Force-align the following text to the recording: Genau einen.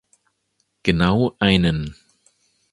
Genau 0.81 1.35
einen. 1.37 1.95